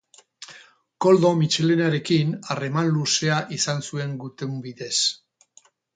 [1.05, 4.95] Koldo Mitxelenarekin harreman luzea izan zuen gutun bidez.